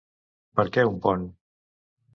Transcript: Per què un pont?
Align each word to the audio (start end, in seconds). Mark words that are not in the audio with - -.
Per 0.59 0.65
què 0.77 0.87
un 0.95 0.99
pont? 1.07 1.29